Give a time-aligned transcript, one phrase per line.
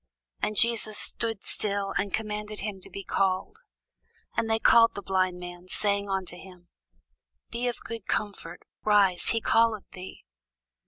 [0.41, 3.57] And Jesus stood still, and commanded him to be called.
[4.35, 6.69] And they call the blind man, saying unto him,
[7.51, 10.23] Be of good comfort, rise; he calleth thee.